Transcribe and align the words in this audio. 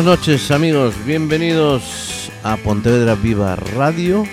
Buenas 0.00 0.18
noches 0.18 0.50
amigos, 0.50 0.94
bienvenidos 1.04 2.32
a 2.42 2.56
Pontevedra 2.56 3.16
Viva 3.16 3.54
Radio 3.54 4.24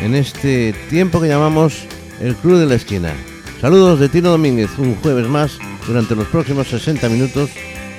en 0.00 0.14
este 0.14 0.74
tiempo 0.88 1.20
que 1.20 1.28
llamamos 1.28 1.84
el 2.18 2.34
Club 2.34 2.58
de 2.58 2.64
la 2.64 2.76
Esquina. 2.76 3.12
Saludos 3.60 4.00
de 4.00 4.08
Tino 4.08 4.30
Domínguez, 4.30 4.70
un 4.78 4.94
jueves 4.94 5.28
más 5.28 5.58
durante 5.86 6.16
los 6.16 6.28
próximos 6.28 6.68
60 6.68 7.10
minutos 7.10 7.50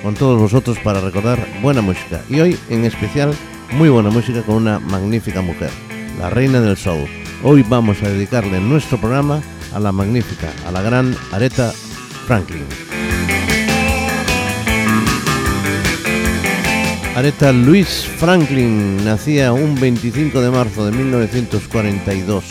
con 0.01 0.15
todos 0.15 0.39
vosotros 0.39 0.79
para 0.79 1.01
recordar 1.01 1.47
buena 1.61 1.83
música 1.83 2.23
y 2.31 2.39
hoy 2.39 2.57
en 2.71 2.83
especial 2.83 3.31
muy 3.73 3.89
buena 3.89 4.09
música 4.09 4.41
con 4.41 4.55
una 4.55 4.79
magnífica 4.79 5.43
mujer, 5.43 5.69
la 6.17 6.31
reina 6.31 6.61
del 6.61 6.77
soul. 6.77 7.07
Hoy 7.43 7.63
vamos 7.69 8.01
a 8.01 8.09
dedicarle 8.09 8.59
nuestro 8.59 8.97
programa 8.97 9.39
a 9.71 9.79
la 9.79 9.91
magnífica, 9.91 10.51
a 10.65 10.71
la 10.71 10.81
gran 10.81 11.15
Aretha 11.31 11.73
Franklin. 12.25 12.65
Aretha 17.15 17.51
Louise 17.51 18.07
Franklin 18.17 19.05
nacía 19.05 19.53
un 19.53 19.79
25 19.79 20.41
de 20.41 20.49
marzo 20.49 20.87
de 20.87 20.91
1942 20.93 22.43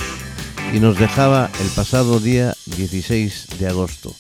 y 0.73 0.79
nos 0.79 0.97
dejaba 0.97 1.51
el 1.61 1.69
pasado 1.71 2.21
día 2.21 2.55
16 2.77 3.59
de 3.59 3.67
agosto. 3.67 4.15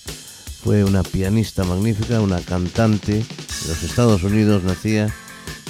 Fue 0.65 0.82
una 0.82 1.04
pianista 1.04 1.63
magnífica, 1.63 2.20
una 2.20 2.40
cantante 2.40 3.13
de 3.13 3.68
los 3.68 3.85
Estados 3.85 4.24
Unidos, 4.24 4.65
nacía 4.65 5.15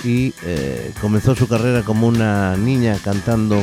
y 0.05 0.33
eh, 0.43 0.93
comenzó 1.03 1.37
su 1.37 1.47
carrera 1.47 1.83
como 1.83 2.07
una 2.07 2.57
niña 2.57 2.99
cantando 3.05 3.63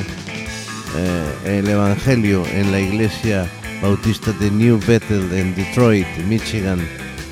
eh, 0.95 1.59
el 1.59 1.67
Evangelio 1.67 2.45
en 2.53 2.71
la 2.71 2.79
iglesia 2.79 3.49
bautista 3.81 4.31
de 4.33 4.51
New 4.51 4.79
Bethel 4.85 5.33
en 5.33 5.55
Detroit, 5.55 6.07
Michigan, 6.27 6.87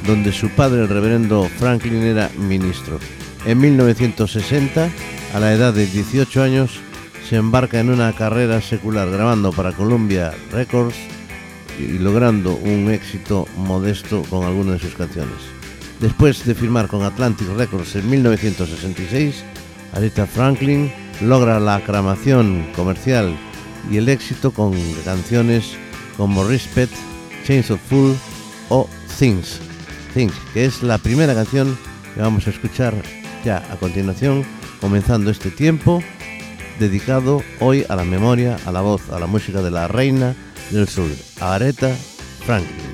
donde 0.08 0.32
su 0.32 0.50
padre, 0.50 0.82
el 0.82 0.90
reverendo 0.90 1.48
Franklin, 1.60 2.02
era 2.02 2.32
ministro. 2.40 3.00
En 3.48 3.62
1960, 3.62 4.90
a 5.34 5.40
la 5.40 5.54
edad 5.54 5.74
de 5.74 5.88
18 5.88 6.44
años, 6.44 6.82
se 7.30 7.38
embarca 7.38 7.80
en 7.80 7.90
una 7.90 8.12
carrera 8.12 8.60
secular 8.60 9.10
grabando 9.10 9.54
para 9.54 9.72
Columbia 9.72 10.34
Records 10.52 10.98
y 11.80 11.98
logrando 11.98 12.58
un 12.58 12.92
éxito 12.92 13.48
modesto 13.56 14.24
con 14.24 14.46
algunas 14.46 14.82
de 14.82 14.90
sus 14.90 14.98
canciones. 14.98 15.38
Después 16.02 16.46
de 16.46 16.56
firmar 16.56 16.90
con 16.90 17.04
Atlantic 17.04 17.48
Records 17.56 17.96
en 17.96 18.10
1966, 18.10 19.46
Aretha 19.94 20.28
Franklin 20.28 20.92
logra 21.22 21.62
la 21.62 21.76
aclamación 21.76 22.68
comercial 22.76 23.34
y 23.90 23.96
el 23.96 24.10
éxito 24.10 24.52
con 24.52 24.74
canciones 25.06 25.78
como 26.18 26.44
Respect, 26.44 26.92
Chains 27.46 27.72
of 27.72 27.80
Fool 27.88 28.14
o 28.68 28.90
Things, 29.18 29.62
Things, 30.14 30.36
que 30.54 30.66
es 30.66 30.84
la 30.84 30.98
primera 30.98 31.34
canción 31.34 31.78
que 32.14 32.20
vamos 32.20 32.46
a 32.46 32.50
escuchar 32.50 32.94
ya 33.48 33.64
a 33.72 33.78
continuación, 33.78 34.44
comenzando 34.82 35.32
este 35.32 35.52
tiempo 35.52 36.04
dedicado 36.80 37.42
hoy 37.62 37.86
a 37.88 37.96
la 37.96 38.04
memoria, 38.04 38.58
a 38.66 38.74
la 38.74 38.82
voz, 38.82 39.10
a 39.10 39.20
la 39.20 39.26
música 39.26 39.62
de 39.62 39.72
la 39.72 39.88
reina 39.88 40.36
del 40.70 40.86
sur, 40.90 41.10
Aretha 41.40 41.96
Franklin. 42.46 42.87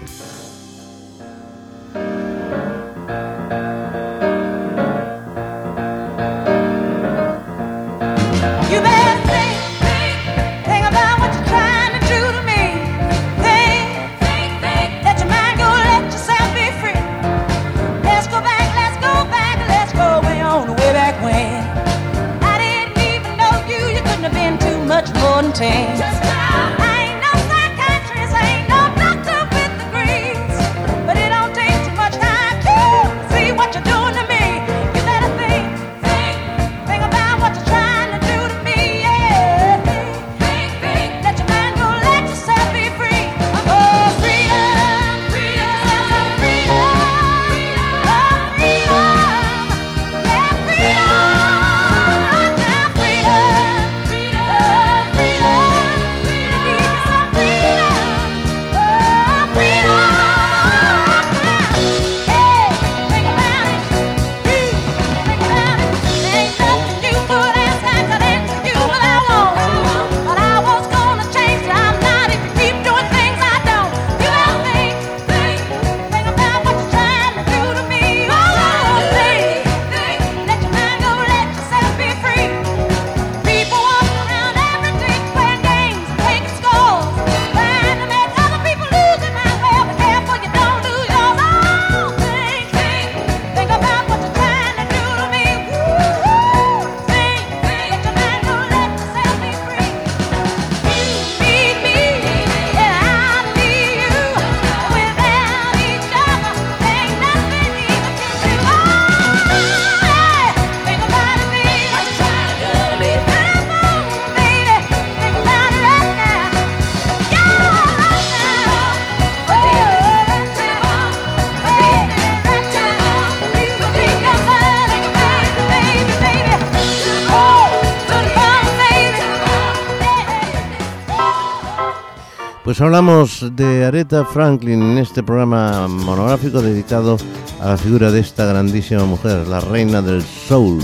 Pues 132.74 132.82
hablamos 132.82 133.56
de 133.56 133.86
Aretha 133.86 134.26
Franklin 134.26 134.82
en 134.82 134.98
este 134.98 135.22
programa 135.22 135.88
monográfico 135.88 136.60
dedicado 136.60 137.20
a 137.62 137.68
la 137.68 137.78
figura 137.78 138.10
de 138.10 138.20
esta 138.20 138.48
grandísima 138.48 139.06
mujer, 139.06 139.48
la 139.48 139.60
reina 139.60 140.02
del 140.02 140.24
soul. 140.24 140.80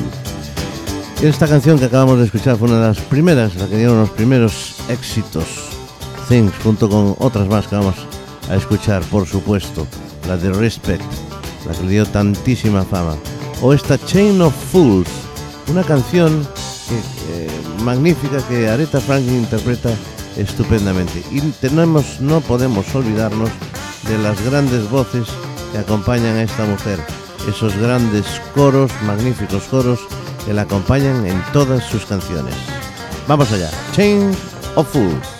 Esta 1.19 1.47
canción 1.47 1.79
que 1.79 1.85
acabamos 1.85 2.19
de 2.19 2.25
escuchar 2.25 2.57
fue 2.57 2.67
una 2.67 2.79
de 2.79 2.87
las 2.89 2.99
primeras, 2.99 3.55
la 3.55 3.65
que 3.65 3.77
dieron 3.77 4.01
los 4.01 4.11
primeros 4.11 4.75
éxitos, 4.87 5.47
Things, 6.27 6.53
junto 6.63 6.87
con 6.87 7.15
otras 7.17 7.47
más 7.47 7.67
que 7.67 7.77
vamos 7.77 7.95
a 8.51 8.55
escuchar, 8.55 9.01
por 9.05 9.25
supuesto, 9.25 9.87
la 10.27 10.37
de 10.37 10.53
Respect, 10.53 11.01
la 11.67 11.73
que 11.73 11.85
le 11.85 11.89
dio 11.89 12.05
tantísima 12.05 12.83
fama, 12.83 13.15
o 13.63 13.73
esta 13.73 13.97
Chain 13.97 14.39
of 14.43 14.53
Fools, 14.71 15.09
una 15.71 15.81
canción 15.81 16.47
eh, 16.91 17.49
magnífica 17.83 18.47
que 18.47 18.69
Aretha 18.69 18.99
Franklin 18.99 19.37
interpreta 19.37 19.89
estupendamente. 20.39 21.23
Y 21.31 21.41
tenemos, 21.61 22.19
no 22.21 22.41
podemos 22.41 22.93
olvidarnos 22.95 23.49
de 24.07 24.17
las 24.17 24.41
grandes 24.43 24.89
voces 24.89 25.27
que 25.71 25.77
acompañan 25.77 26.37
a 26.37 26.43
esta 26.43 26.65
mujer, 26.65 26.99
esos 27.47 27.75
grandes 27.77 28.25
coros, 28.55 28.91
magníficos 29.05 29.63
coros 29.63 29.99
que 30.45 30.53
la 30.53 30.63
acompañan 30.63 31.25
en 31.25 31.41
todas 31.53 31.83
sus 31.83 32.05
canciones. 32.05 32.55
Vamos 33.27 33.51
allá, 33.51 33.69
Chain 33.93 34.31
of 34.75 34.91
Fools. 34.91 35.38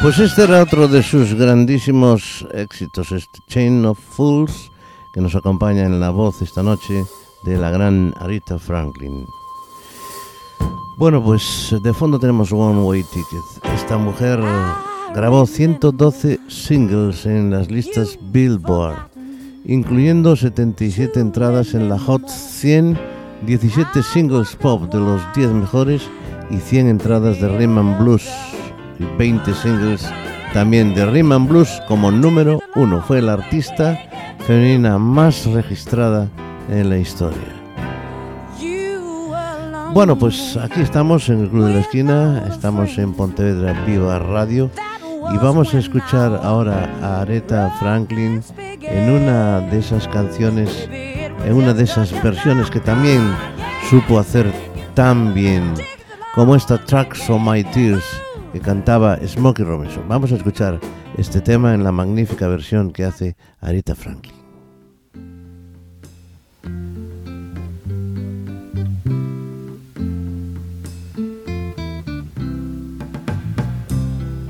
Pues 0.00 0.20
este 0.20 0.44
era 0.44 0.62
otro 0.62 0.86
de 0.86 1.02
sus 1.02 1.34
grandísimos 1.34 2.46
éxitos, 2.54 3.10
este 3.10 3.40
Chain 3.48 3.84
of 3.84 3.98
Fools, 3.98 4.70
que 5.12 5.20
nos 5.20 5.34
acompaña 5.34 5.82
en 5.82 5.98
la 5.98 6.10
voz 6.10 6.40
esta 6.40 6.62
noche 6.62 7.04
de 7.42 7.58
la 7.58 7.70
gran 7.70 8.14
Arita 8.20 8.60
Franklin. 8.60 9.26
Bueno, 10.98 11.22
pues 11.22 11.74
de 11.82 11.92
fondo 11.92 12.20
tenemos 12.20 12.52
One 12.52 12.80
Way 12.80 13.02
Ticket. 13.02 13.74
Esta 13.74 13.98
mujer 13.98 14.40
grabó 15.16 15.44
112 15.46 16.38
singles 16.46 17.26
en 17.26 17.50
las 17.50 17.68
listas 17.68 18.16
Billboard, 18.30 19.10
incluyendo 19.64 20.36
77 20.36 21.18
entradas 21.18 21.74
en 21.74 21.88
la 21.88 21.98
Hot 21.98 22.28
100, 22.28 22.96
17 23.46 24.02
singles 24.04 24.54
pop 24.54 24.82
de 24.92 25.00
los 25.00 25.20
10 25.34 25.50
mejores 25.50 26.02
y 26.50 26.58
100 26.58 26.86
entradas 26.86 27.40
de 27.40 27.48
Rhythm 27.48 27.98
Blues 27.98 28.28
y 28.67 28.67
20 29.18 29.54
singles 29.54 30.08
también 30.52 30.94
de 30.94 31.06
Rhythm 31.06 31.46
Blues 31.46 31.82
como 31.86 32.10
número 32.10 32.60
uno. 32.74 33.02
Fue 33.02 33.20
la 33.22 33.34
artista 33.34 33.98
femenina 34.46 34.98
más 34.98 35.46
registrada 35.46 36.28
en 36.68 36.90
la 36.90 36.98
historia. 36.98 37.58
Bueno, 39.92 40.16
pues 40.16 40.56
aquí 40.56 40.80
estamos 40.80 41.28
en 41.28 41.40
el 41.40 41.50
Club 41.50 41.66
de 41.66 41.74
la 41.74 41.80
Esquina, 41.80 42.44
estamos 42.48 42.96
en 42.98 43.14
Pontevedra 43.14 43.72
Viva 43.84 44.18
Radio 44.18 44.70
y 45.32 45.36
vamos 45.38 45.74
a 45.74 45.78
escuchar 45.78 46.40
ahora 46.42 46.88
a 47.02 47.22
Aretha 47.22 47.70
Franklin 47.80 48.42
en 48.58 49.10
una 49.10 49.60
de 49.60 49.78
esas 49.78 50.06
canciones, 50.08 50.88
en 50.90 51.52
una 51.52 51.72
de 51.74 51.84
esas 51.84 52.12
versiones 52.22 52.70
que 52.70 52.80
también 52.80 53.34
supo 53.88 54.18
hacer 54.18 54.52
tan 54.94 55.34
bien 55.34 55.74
como 56.34 56.54
esta 56.54 56.78
Tracks 56.84 57.28
of 57.28 57.40
My 57.42 57.64
Tears 57.64 58.04
que 58.52 58.60
cantaba 58.60 59.18
Smokey 59.26 59.64
Robinson. 59.64 60.08
Vamos 60.08 60.32
a 60.32 60.36
escuchar 60.36 60.80
este 61.16 61.40
tema 61.40 61.74
en 61.74 61.84
la 61.84 61.92
magnífica 61.92 62.48
versión 62.48 62.92
que 62.92 63.04
hace 63.04 63.36
Arita 63.60 63.94
Franklin. 63.94 64.34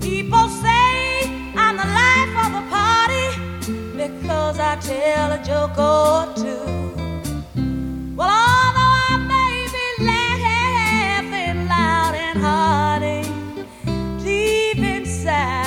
People 0.01 0.49
say 0.63 1.55
I'm 1.57 1.79
of 1.79 2.53
the 2.53 2.65
party 2.71 3.29
because 3.97 4.59
I 4.59 4.77
tell 4.81 5.33
a 5.33 5.43
joke 5.45 5.79
or 5.79 6.35
two. 6.35 6.79
sad. 15.29 15.58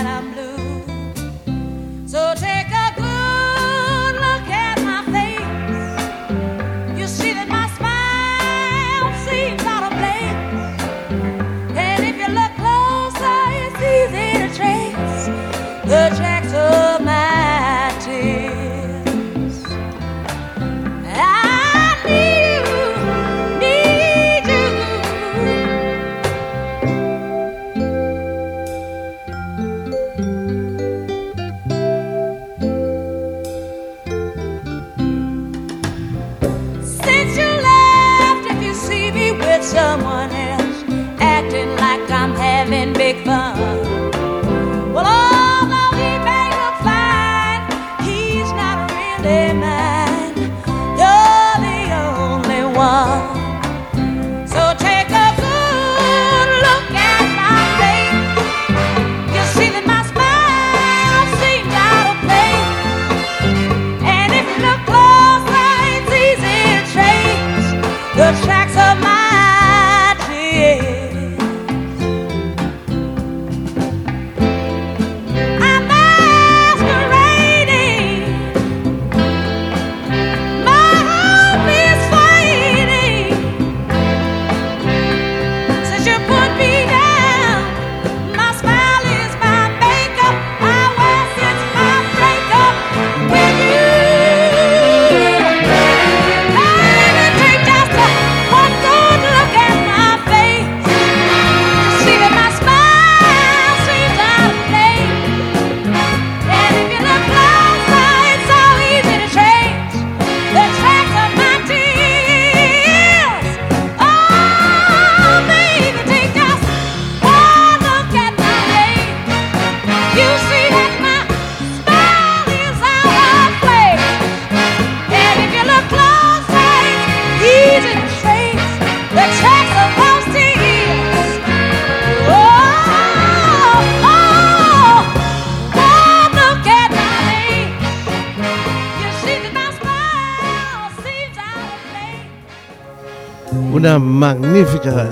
Una 143.81 143.97
magnífica 143.97 145.09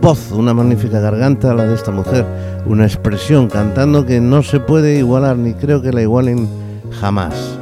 voz, 0.00 0.32
una 0.32 0.52
magnífica 0.52 0.98
garganta 0.98 1.54
la 1.54 1.64
de 1.64 1.76
esta 1.76 1.92
mujer, 1.92 2.26
una 2.66 2.84
expresión 2.84 3.48
cantando 3.48 4.04
que 4.04 4.20
no 4.20 4.42
se 4.42 4.58
puede 4.58 4.98
igualar 4.98 5.36
ni 5.36 5.54
creo 5.54 5.80
que 5.80 5.92
la 5.92 6.02
igualen 6.02 6.48
jamás. 7.00 7.56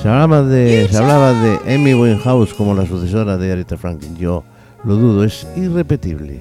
Se 0.00 0.08
hablaba 0.08 0.42
de, 0.42 0.88
se 0.90 0.96
hablaba 0.96 1.34
de 1.34 1.74
Amy 1.74 1.92
Winehouse 1.92 2.54
como 2.54 2.72
la 2.72 2.86
sucesora 2.86 3.36
de 3.36 3.52
Aretha 3.52 3.76
Franklin. 3.76 4.16
Yo 4.16 4.42
lo 4.84 4.96
dudo, 4.96 5.22
es 5.22 5.46
irrepetible. 5.54 6.40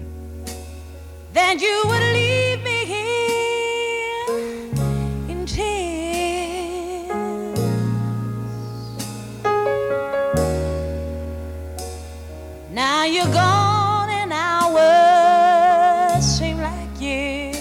Now 13.00 13.06
you're 13.06 13.32
gone 13.32 14.10
and 14.10 14.34
hours, 14.34 16.26
seem 16.38 16.60
like 16.60 17.00
years. 17.00 17.56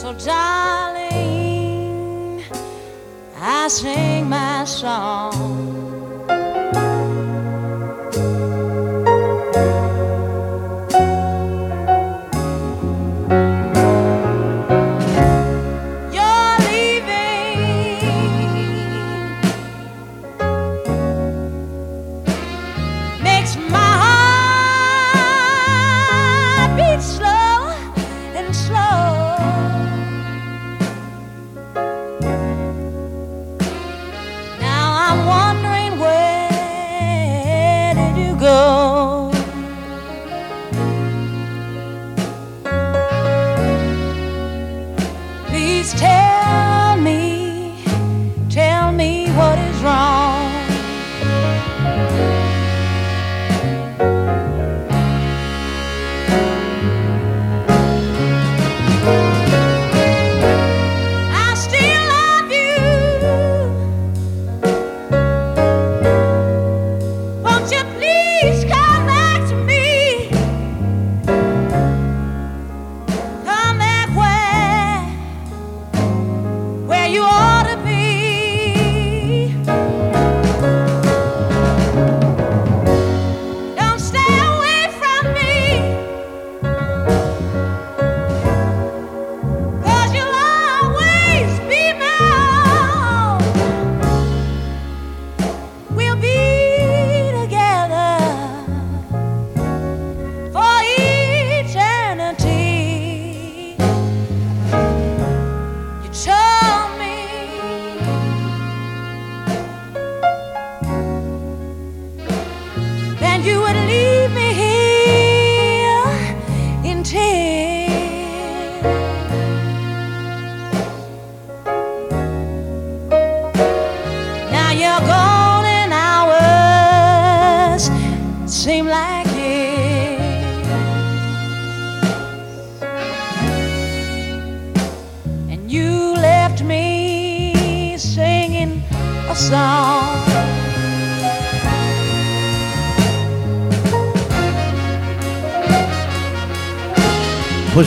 So, 0.00 0.14
darling, 0.24 1.20
I 3.36 3.68
sing 3.68 4.30
my 4.30 4.64
song. 4.64 5.59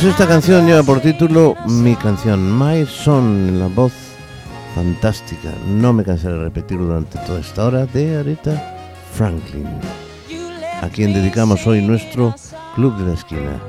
Esta 0.04 0.28
canción 0.28 0.68
lleva 0.68 0.84
por 0.84 1.00
título 1.00 1.56
Mi 1.66 1.96
canción, 1.96 2.60
My 2.60 2.86
Son, 2.86 3.58
la 3.58 3.68
voz 3.68 3.94
fantástica, 4.76 5.50
no 5.66 5.92
me 5.94 6.04
cansaré 6.04 6.36
de 6.36 6.44
repetirlo 6.44 6.86
durante 6.86 7.18
toda 7.20 7.40
esta 7.40 7.66
hora, 7.66 7.86
de 7.86 8.18
Aretha 8.18 8.76
Franklin, 9.14 9.66
a 10.82 10.90
quien 10.90 11.14
dedicamos 11.14 11.66
hoy 11.66 11.82
nuestro 11.82 12.36
Club 12.76 12.96
de 12.98 13.06
la 13.08 13.14
Esquina. 13.14 13.60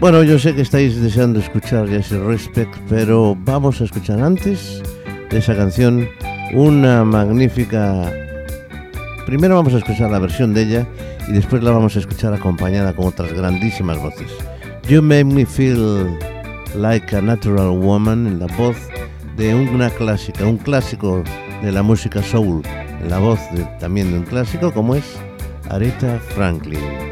Bueno, 0.00 0.22
yo 0.22 0.38
sé 0.38 0.54
que 0.54 0.62
estáis 0.62 1.00
deseando 1.00 1.40
escuchar 1.40 1.88
ese 1.88 2.18
Respect, 2.18 2.74
pero 2.88 3.34
vamos 3.36 3.80
a 3.80 3.84
escuchar 3.84 4.20
antes 4.20 4.80
esa 5.30 5.56
canción 5.56 6.08
una 6.52 7.04
magnífica... 7.04 8.12
Primero 9.26 9.54
vamos 9.54 9.74
a 9.74 9.78
escuchar 9.78 10.10
la 10.10 10.18
versión 10.18 10.52
de 10.52 10.62
ella 10.62 10.86
y 11.28 11.32
después 11.32 11.62
la 11.62 11.70
vamos 11.70 11.96
a 11.96 12.00
escuchar 12.00 12.34
acompañada 12.34 12.92
con 12.92 13.06
otras 13.06 13.32
grandísimas 13.32 13.98
voces. 13.98 14.30
You 14.88 15.00
Make 15.00 15.24
Me 15.24 15.46
Feel 15.46 16.18
Like 16.74 17.16
a 17.16 17.22
Natural 17.22 17.70
Woman 17.70 18.26
en 18.26 18.38
la 18.40 18.46
voz 18.58 18.76
de 19.36 19.54
una 19.54 19.88
clásica, 19.90 20.44
un 20.44 20.58
clásico 20.58 21.22
de 21.62 21.72
la 21.72 21.82
música 21.82 22.22
soul, 22.22 22.62
en 23.00 23.08
la 23.08 23.18
voz 23.18 23.40
también 23.78 24.10
de 24.10 24.18
un 24.18 24.24
clásico 24.24 24.72
como 24.72 24.94
es 24.94 25.04
Aretha 25.70 26.18
Franklin. 26.34 27.11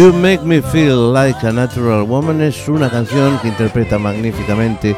You 0.00 0.14
Make 0.14 0.44
Me 0.44 0.62
Feel 0.62 1.12
Like 1.12 1.46
a 1.46 1.52
Natural 1.52 2.04
Woman 2.04 2.40
es 2.40 2.66
una 2.68 2.88
canción 2.88 3.38
que 3.40 3.48
interpreta 3.48 3.98
magníficamente 3.98 4.96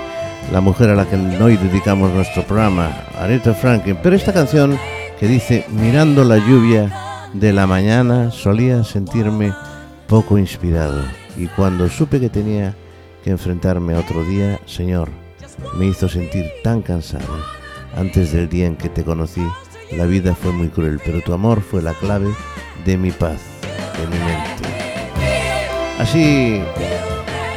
la 0.52 0.60
mujer 0.60 0.90
a 0.90 0.94
la 0.94 1.06
que 1.06 1.16
hoy 1.16 1.56
dedicamos 1.56 2.12
nuestro 2.12 2.44
programa, 2.44 3.04
Aretha 3.18 3.52
Franklin. 3.52 3.98
Pero 4.00 4.14
esta 4.14 4.32
canción 4.32 4.78
que 5.18 5.26
dice, 5.26 5.66
mirando 5.70 6.22
la 6.22 6.36
lluvia 6.36 6.88
de 7.32 7.52
la 7.52 7.66
mañana, 7.66 8.30
solía 8.30 8.84
sentirme 8.84 9.52
poco 10.06 10.38
inspirado. 10.38 11.02
Y 11.36 11.48
cuando 11.48 11.88
supe 11.88 12.20
que 12.20 12.28
tenía 12.28 12.76
que 13.24 13.30
enfrentarme 13.30 13.96
a 13.96 13.98
otro 13.98 14.22
día, 14.22 14.60
Señor, 14.66 15.08
me 15.74 15.86
hizo 15.86 16.08
sentir 16.08 16.48
tan 16.62 16.80
cansado. 16.80 17.40
Antes 17.96 18.30
del 18.30 18.48
día 18.48 18.66
en 18.66 18.76
que 18.76 18.88
te 18.88 19.02
conocí, 19.02 19.44
la 19.96 20.04
vida 20.04 20.32
fue 20.36 20.52
muy 20.52 20.68
cruel, 20.68 21.00
pero 21.04 21.20
tu 21.22 21.32
amor 21.32 21.60
fue 21.60 21.82
la 21.82 21.94
clave 21.94 22.32
de 22.84 22.96
mi 22.96 23.10
paz, 23.10 23.40
de 23.98 24.06
mi 24.06 24.24
mente. 24.24 24.71
Así 25.98 26.60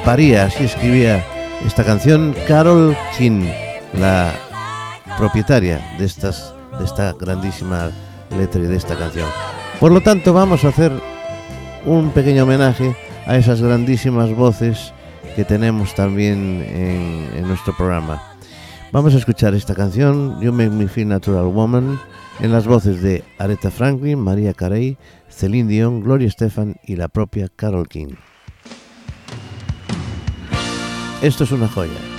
paría, 0.03 0.45
así 0.45 0.65
escribía 0.65 1.25
esta 1.65 1.83
canción 1.83 2.35
Carol 2.47 2.95
King, 3.17 3.45
la 3.93 4.33
propietaria 5.17 5.81
de, 5.97 6.05
estas, 6.05 6.53
de 6.77 6.85
esta 6.85 7.13
grandísima 7.13 7.91
letra 8.37 8.61
y 8.61 8.65
de 8.67 8.75
esta 8.75 8.95
canción. 8.95 9.27
Por 9.79 9.91
lo 9.91 10.01
tanto, 10.01 10.33
vamos 10.33 10.63
a 10.63 10.69
hacer 10.69 10.91
un 11.85 12.11
pequeño 12.11 12.43
homenaje 12.43 12.95
a 13.25 13.35
esas 13.35 13.61
grandísimas 13.61 14.33
voces 14.35 14.93
que 15.35 15.43
tenemos 15.43 15.95
también 15.95 16.63
en, 16.67 17.29
en 17.37 17.47
nuestro 17.47 17.75
programa. 17.75 18.21
Vamos 18.91 19.13
a 19.15 19.17
escuchar 19.17 19.53
esta 19.55 19.73
canción, 19.73 20.39
You 20.39 20.53
Make 20.53 20.69
Me 20.69 20.87
Feel 20.87 21.07
Natural 21.07 21.45
Woman, 21.45 21.99
en 22.39 22.51
las 22.51 22.67
voces 22.67 23.01
de 23.01 23.23
Aretha 23.37 23.71
Franklin, 23.71 24.19
María 24.19 24.53
Carey, 24.53 24.97
Celine 25.29 25.69
Dion, 25.69 26.01
Gloria 26.01 26.27
Estefan 26.27 26.75
y 26.83 26.95
la 26.95 27.07
propia 27.07 27.49
Carol 27.55 27.87
King. 27.87 28.15
Esto 31.21 31.43
es 31.43 31.51
una 31.51 31.67
joya. 31.67 32.14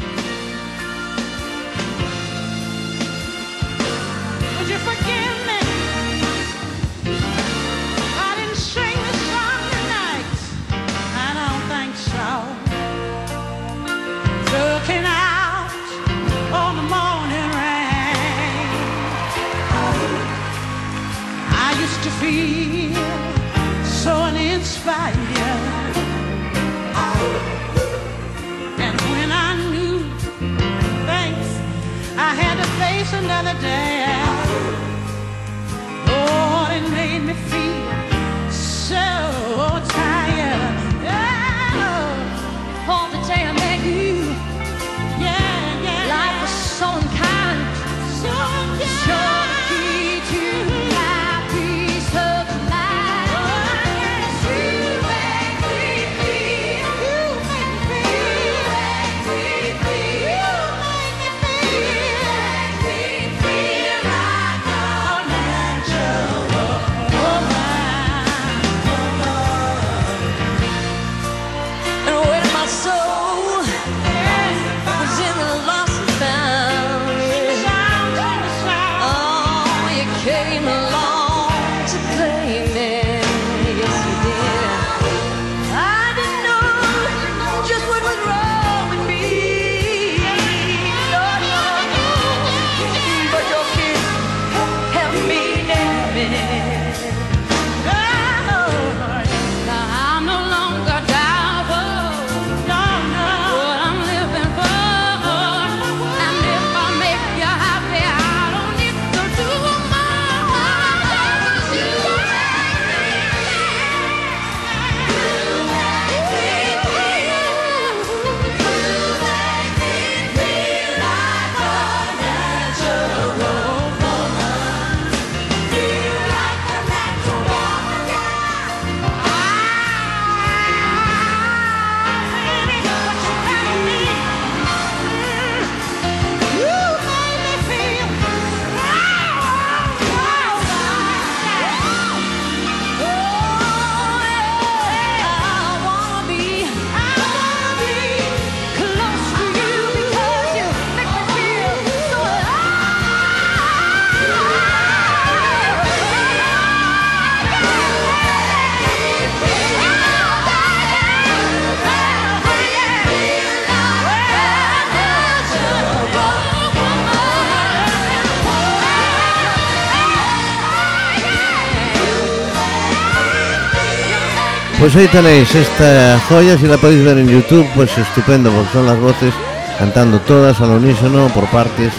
Ahí 174.96 175.08
tenéis 175.08 175.54
esta 175.54 176.18
joya, 176.26 176.56
si 176.56 176.66
la 176.66 176.78
podéis 176.78 177.04
ver 177.04 177.18
en 177.18 177.28
YouTube, 177.28 177.68
pues 177.74 177.98
estupendo, 177.98 178.50
porque 178.50 178.72
son 178.72 178.86
las 178.86 178.98
voces 178.98 179.34
cantando 179.78 180.18
todas 180.20 180.58
al 180.62 180.70
unísono, 180.70 181.28
por 181.34 181.44
partes, 181.50 181.92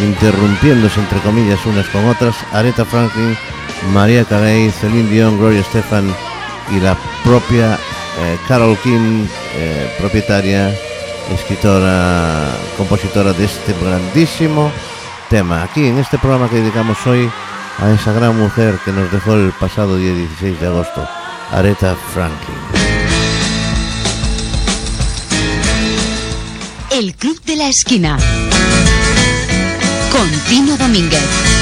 interrumpiéndose 0.00 1.00
entre 1.00 1.18
comillas 1.20 1.64
unas 1.64 1.88
con 1.88 2.04
otras. 2.04 2.36
Aretha 2.52 2.84
Franklin, 2.84 3.38
María 3.94 4.26
Carey, 4.26 4.70
Celine 4.70 5.08
Dion, 5.08 5.38
Gloria 5.38 5.60
Estefan 5.60 6.14
y 6.70 6.78
la 6.78 6.94
propia 7.24 7.78
eh, 8.18 8.38
Carol 8.46 8.76
King, 8.82 9.26
eh, 9.56 9.90
propietaria, 9.98 10.76
escritora, 11.32 12.50
compositora 12.76 13.32
de 13.32 13.46
este 13.46 13.74
grandísimo 13.82 14.70
tema. 15.30 15.62
Aquí 15.62 15.86
en 15.86 15.98
este 15.98 16.18
programa 16.18 16.50
que 16.50 16.56
dedicamos 16.56 16.98
hoy 17.06 17.30
a 17.78 17.90
esa 17.92 18.12
gran 18.12 18.38
mujer 18.38 18.78
que 18.84 18.92
nos 18.92 19.10
dejó 19.10 19.32
el 19.36 19.52
pasado 19.52 19.96
día 19.96 20.12
16 20.12 20.60
de 20.60 20.66
agosto. 20.66 21.21
Aretha 21.50 21.96
Franklin. 22.12 22.56
El 26.90 27.14
Club 27.16 27.42
de 27.44 27.56
la 27.56 27.68
Esquina. 27.68 28.18
Con 30.10 30.30
Tino 30.48 30.76
Domínguez. 30.76 31.61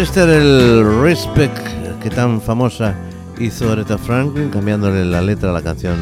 Este 0.00 0.22
era 0.22 0.36
el 0.36 1.02
Respect 1.02 1.58
que 2.00 2.08
tan 2.08 2.40
famosa 2.40 2.94
hizo 3.40 3.72
Aretha 3.72 3.98
Franklin 3.98 4.48
cambiándole 4.48 5.04
la 5.04 5.20
letra 5.20 5.50
a 5.50 5.52
la 5.52 5.62
canción 5.62 5.96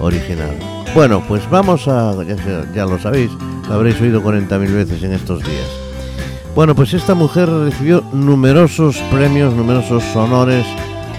original. 0.00 0.50
Bueno, 0.94 1.22
pues 1.28 1.48
vamos 1.48 1.86
a, 1.86 2.12
ya, 2.74 2.86
lo 2.86 2.98
sabéis, 2.98 3.30
lo 3.68 3.74
habréis 3.74 4.00
oído 4.00 4.20
40.000 4.20 4.72
veces 4.72 5.02
en 5.04 5.12
estos 5.12 5.44
días. 5.44 5.68
Bueno, 6.56 6.74
pues 6.74 6.92
esta 6.92 7.14
mujer 7.14 7.48
recibió 7.48 8.02
numerosos 8.12 8.96
premios, 9.12 9.54
numerosos 9.54 10.04
honores 10.16 10.66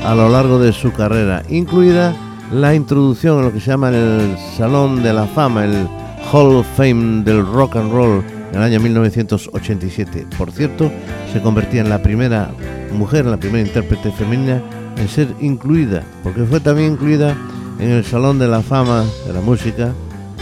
a 0.04 0.14
lo 0.14 0.28
largo 0.28 0.60
de 0.60 0.74
su 0.74 0.92
carrera, 0.92 1.44
incluida 1.48 2.14
la 2.52 2.76
introducción 2.76 3.40
en 3.40 3.46
lo 3.46 3.54
que 3.54 3.62
se 3.62 3.72
llama 3.72 3.90
el 3.90 4.38
Salón 4.58 5.02
de 5.02 5.14
la 5.14 5.28
Fama, 5.28 5.64
el 5.64 5.88
Hall 6.32 6.58
of 6.58 6.68
Fame 6.76 7.24
del 7.24 7.46
Rock 7.46 7.78
and 7.78 7.92
Roll 7.92 8.37
en 8.58 8.64
el 8.64 8.70
año 8.74 8.80
1987. 8.80 10.26
Por 10.36 10.52
cierto, 10.52 10.92
se 11.32 11.42
convertía 11.42 11.82
en 11.82 11.90
la 11.90 12.02
primera 12.02 12.50
mujer, 12.92 13.26
la 13.26 13.38
primera 13.38 13.66
intérprete 13.66 14.12
femenina 14.12 14.62
en 14.98 15.08
ser 15.08 15.28
incluida, 15.40 16.04
porque 16.24 16.44
fue 16.44 16.60
también 16.60 16.94
incluida 16.94 17.38
en 17.80 17.92
el 17.92 18.04
Salón 18.04 18.40
de 18.40 18.48
la 18.48 18.64
Fama 18.64 19.06
de 19.28 19.34
la 19.34 19.42
Música 19.42 19.94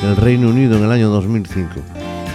del 0.01 0.15
Reino 0.15 0.49
Unido 0.49 0.78
en 0.78 0.86
el 0.86 0.91
año 0.91 1.10
2005. 1.10 1.71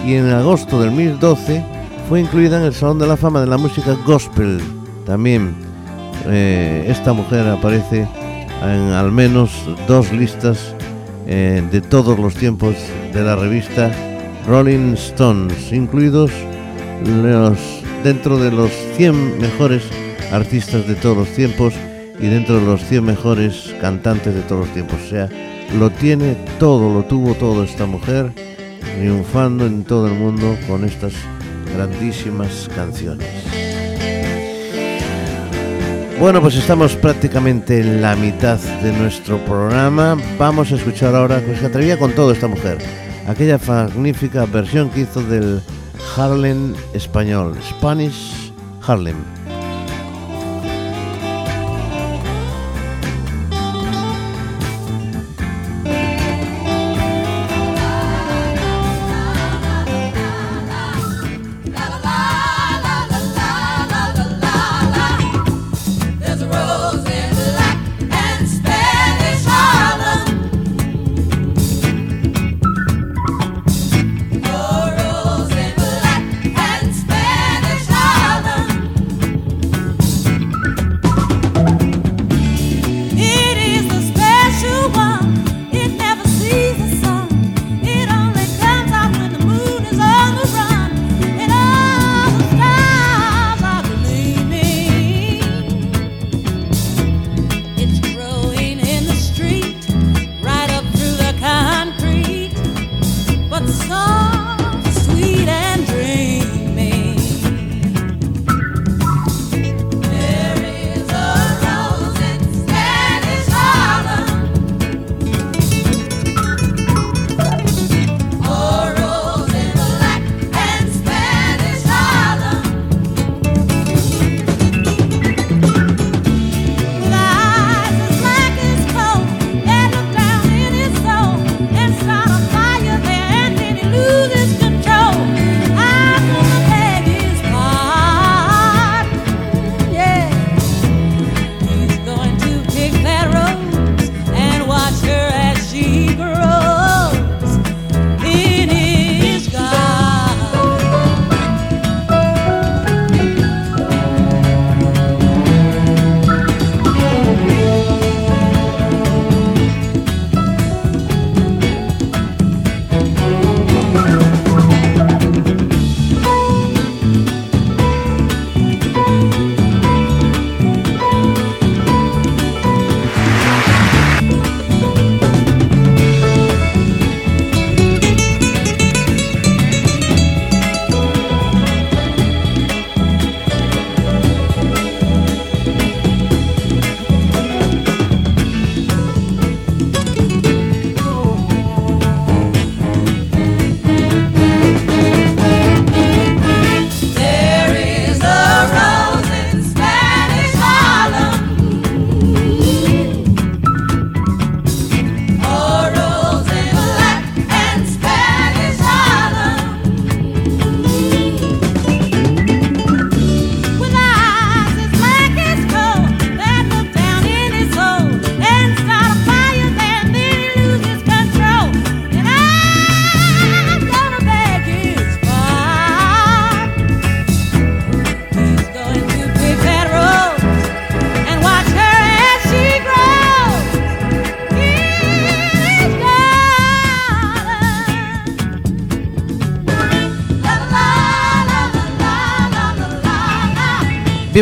Y 0.06 0.14
en 0.14 0.28
agosto 0.28 0.80
del 0.80 0.90
2012 0.90 1.64
fue 2.10 2.20
incluida 2.20 2.58
en 2.58 2.64
el 2.64 2.74
Salón 2.74 2.98
de 2.98 3.06
la 3.06 3.16
Fama 3.16 3.40
de 3.40 3.46
la 3.46 3.56
Música 3.56 3.96
Gospel. 4.04 4.60
También 5.06 5.54
eh, 6.26 6.84
esta 6.88 7.14
mujer 7.14 7.48
aparece 7.48 8.06
en 8.62 8.92
al 8.92 9.12
menos 9.12 9.50
dos 9.88 10.12
listas 10.12 10.74
eh, 11.26 11.62
de 11.72 11.80
todos 11.80 12.18
los 12.18 12.34
tiempos 12.34 12.74
de 13.14 13.22
la 13.22 13.34
revista 13.34 13.90
Rolling 14.50 14.94
Stones, 14.94 15.72
incluidos 15.72 16.32
los, 17.06 17.56
dentro 18.02 18.36
de 18.36 18.50
los 18.50 18.72
100 18.96 19.38
mejores 19.38 19.84
artistas 20.32 20.88
de 20.88 20.96
todos 20.96 21.18
los 21.18 21.28
tiempos 21.28 21.72
y 22.18 22.26
dentro 22.26 22.58
de 22.58 22.66
los 22.66 22.84
100 22.84 23.04
mejores 23.04 23.72
cantantes 23.80 24.34
de 24.34 24.40
todos 24.42 24.66
los 24.66 24.74
tiempos. 24.74 24.98
O 25.06 25.08
sea, 25.08 25.28
lo 25.78 25.90
tiene 25.90 26.34
todo, 26.58 26.92
lo 26.92 27.04
tuvo 27.04 27.34
todo 27.34 27.62
esta 27.62 27.86
mujer, 27.86 28.32
triunfando 28.98 29.66
en 29.66 29.84
todo 29.84 30.08
el 30.08 30.14
mundo 30.14 30.56
con 30.66 30.84
estas 30.84 31.12
grandísimas 31.72 32.68
canciones. 32.74 33.28
Bueno, 36.18 36.40
pues 36.40 36.56
estamos 36.56 36.96
prácticamente 36.96 37.78
en 37.78 38.02
la 38.02 38.16
mitad 38.16 38.58
de 38.58 38.92
nuestro 38.94 39.38
programa. 39.44 40.16
Vamos 40.40 40.72
a 40.72 40.74
escuchar 40.74 41.14
ahora, 41.14 41.40
pues 41.46 41.60
se 41.60 41.66
atrevía 41.66 41.96
con 41.96 42.10
todo 42.16 42.32
esta 42.32 42.48
mujer 42.48 42.78
aquella 43.30 43.58
magnífica 43.58 44.44
versión 44.44 44.90
que 44.90 45.00
hizo 45.00 45.22
del 45.22 45.62
Harlem 46.16 46.74
español, 46.94 47.54
Spanish 47.62 48.52
Harlem. 48.86 49.39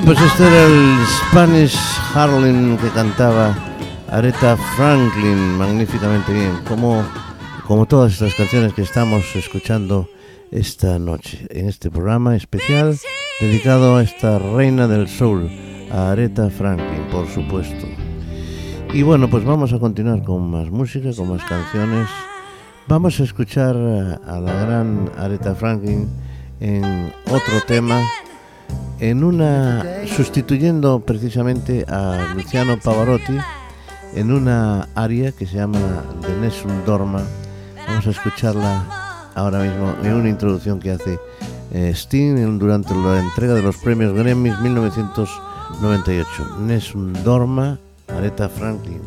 Pues 0.04 0.20
este 0.20 0.46
era 0.46 0.66
el 0.66 1.06
Spanish 1.06 1.76
Harlem 2.14 2.76
que 2.76 2.88
cantaba 2.90 3.56
Aretha 4.10 4.56
Franklin 4.76 5.56
magníficamente 5.56 6.32
bien, 6.32 6.52
como, 6.68 7.02
como 7.66 7.86
todas 7.86 8.12
estas 8.12 8.34
canciones 8.34 8.74
que 8.74 8.82
estamos 8.82 9.24
escuchando 9.34 10.08
esta 10.50 10.98
noche 10.98 11.46
en 11.50 11.68
este 11.68 11.90
programa 11.90 12.36
especial 12.36 12.96
dedicado 13.40 13.96
a 13.96 14.02
esta 14.02 14.38
reina 14.38 14.86
del 14.86 15.08
soul, 15.08 15.50
a 15.90 16.12
Aretha 16.12 16.50
Franklin, 16.50 17.02
por 17.10 17.26
supuesto. 17.28 17.86
Y 18.92 19.02
bueno, 19.02 19.28
pues 19.28 19.44
vamos 19.44 19.72
a 19.72 19.78
continuar 19.78 20.22
con 20.22 20.50
más 20.50 20.70
música, 20.70 21.10
con 21.16 21.30
más 21.30 21.44
canciones. 21.44 22.08
Vamos 22.86 23.18
a 23.20 23.24
escuchar 23.24 23.74
a 23.74 24.40
la 24.40 24.52
gran 24.64 25.10
Aretha 25.16 25.54
Franklin 25.54 26.08
en 26.60 27.12
otro 27.26 27.60
tema, 27.66 28.02
en 29.00 29.24
una 29.24 29.84
sustituyendo 30.16 31.00
precisamente 31.00 31.84
a 31.88 32.32
Luciano 32.34 32.78
Pavarotti 32.78 33.36
en 34.14 34.32
una 34.32 34.88
aria 34.94 35.32
que 35.32 35.46
se 35.46 35.56
llama 35.56 35.78
De 36.22 36.34
Nessun 36.40 36.84
Dorma. 36.84 37.22
Vamos 37.86 38.06
a 38.06 38.10
escucharla 38.10 39.30
ahora 39.34 39.60
mismo 39.60 39.94
en 40.02 40.14
una 40.14 40.28
introducción 40.28 40.80
que 40.80 40.90
hace 40.92 41.18
eh, 41.72 41.92
Sting 41.94 42.58
durante 42.58 42.94
la 42.94 43.20
entrega 43.20 43.54
de 43.54 43.62
los 43.62 43.76
premios 43.76 44.12
Grammys 44.14 44.58
1998. 44.60 46.56
Nessun 46.60 47.12
Dorma, 47.24 47.78
Aretha 48.08 48.48
Franklin. 48.48 49.02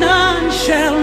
None 0.00 0.50
shall 0.50 0.99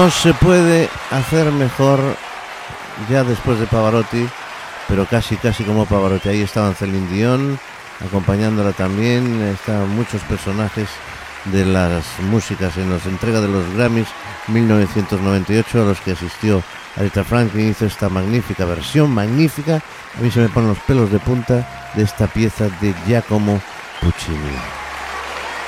No 0.00 0.10
se 0.10 0.32
puede 0.32 0.88
hacer 1.10 1.52
mejor 1.52 2.00
ya 3.10 3.22
después 3.22 3.60
de 3.60 3.66
Pavarotti, 3.66 4.26
pero 4.88 5.04
casi 5.04 5.36
casi 5.36 5.62
como 5.62 5.84
Pavarotti. 5.84 6.30
Ahí 6.30 6.40
estaban 6.40 6.74
Celine 6.74 7.06
Dion 7.08 7.58
acompañándola 8.06 8.72
también, 8.72 9.42
estaban 9.42 9.90
muchos 9.94 10.22
personajes 10.22 10.88
de 11.52 11.66
las 11.66 12.02
músicas 12.30 12.78
en 12.78 12.88
la 12.88 12.96
entrega 13.04 13.42
de 13.42 13.48
los 13.48 13.74
Grammys 13.74 14.08
1998 14.48 15.82
a 15.82 15.84
los 15.84 16.00
que 16.00 16.12
asistió 16.12 16.62
Aretha 16.96 17.22
Franklin 17.22 17.68
hizo 17.68 17.84
esta 17.84 18.08
magnífica 18.08 18.64
versión, 18.64 19.10
magnífica, 19.10 19.82
a 20.18 20.22
mí 20.22 20.30
se 20.30 20.40
me 20.40 20.48
ponen 20.48 20.70
los 20.70 20.78
pelos 20.78 21.12
de 21.12 21.18
punta 21.18 21.92
de 21.94 22.04
esta 22.04 22.26
pieza 22.26 22.70
de 22.80 22.94
Giacomo 23.06 23.60
Puccini. 24.00 24.56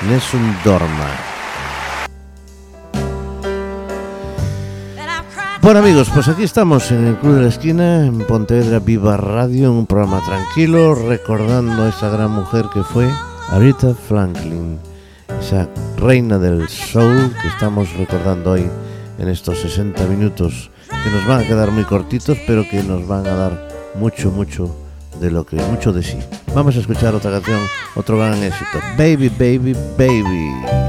Nessun 0.09 0.57
Dorma. 0.63 1.32
Bueno 5.63 5.79
amigos, 5.79 6.09
pues 6.13 6.27
aquí 6.27 6.43
estamos 6.43 6.91
en 6.91 7.07
el 7.07 7.15
Club 7.15 7.35
de 7.35 7.43
la 7.43 7.47
Esquina, 7.47 8.05
en 8.05 8.19
Pontevedra 8.27 8.79
Viva 8.79 9.15
Radio, 9.15 9.71
un 9.71 9.87
programa 9.87 10.19
tranquilo, 10.25 10.93
recordando 10.93 11.83
a 11.83 11.87
esa 11.87 12.09
gran 12.09 12.31
mujer 12.31 12.65
que 12.73 12.83
fue 12.83 13.09
Aretha 13.49 13.93
Franklin, 13.93 14.77
esa 15.39 15.69
reina 15.95 16.37
del 16.37 16.67
soul 16.67 17.33
que 17.41 17.47
estamos 17.47 17.93
recordando 17.93 18.51
hoy 18.51 18.69
en 19.17 19.29
estos 19.29 19.59
60 19.59 20.05
minutos 20.07 20.69
que 21.01 21.09
nos 21.09 21.25
van 21.25 21.45
a 21.45 21.47
quedar 21.47 21.71
muy 21.71 21.85
cortitos, 21.85 22.37
pero 22.45 22.67
que 22.69 22.83
nos 22.83 23.07
van 23.07 23.25
a 23.25 23.33
dar 23.33 23.69
mucho, 23.95 24.31
mucho 24.31 24.75
de 25.21 25.31
lo 25.31 25.45
que, 25.45 25.55
mucho 25.55 25.93
de 25.93 26.03
sí. 26.03 26.19
Vamos 26.53 26.75
a 26.75 26.79
escuchar 26.79 27.15
otra 27.15 27.31
canción, 27.31 27.61
otro 27.95 28.17
gran 28.17 28.43
éxito. 28.43 28.79
Baby, 28.97 29.29
baby, 29.29 29.73
baby. 29.97 30.83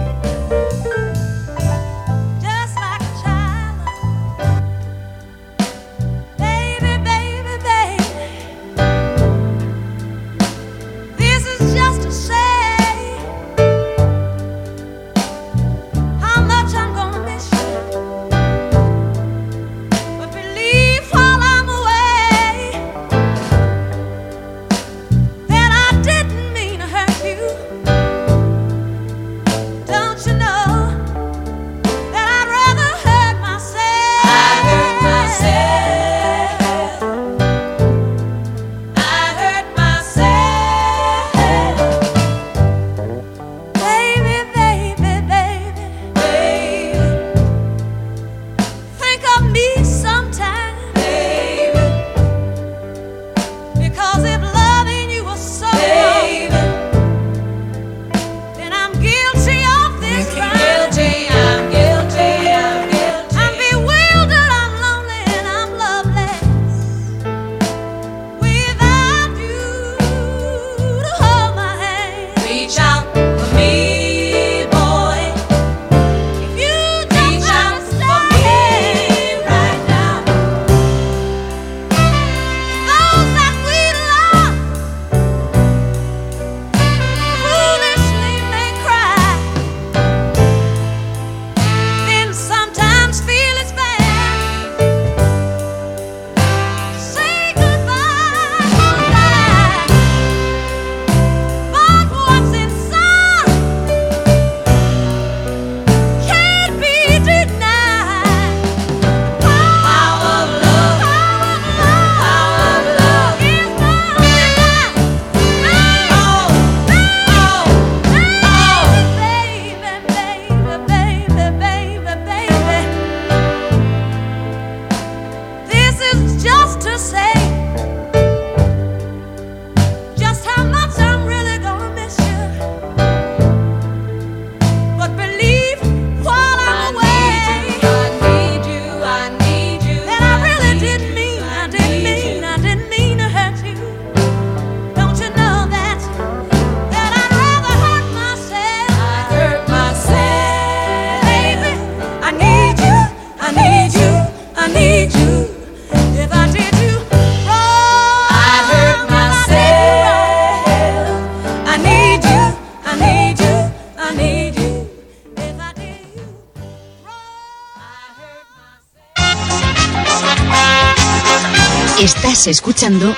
Escuchando 172.47 173.15